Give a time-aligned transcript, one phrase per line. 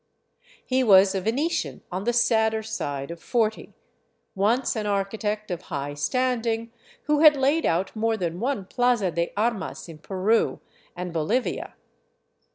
[0.65, 3.75] He was a Venetian on the sadder side of forty,
[4.33, 6.71] once an architect of high standing,
[7.03, 10.59] who had laid out more than one Plaza de Armas in Peru
[10.95, 11.75] and Bolivia.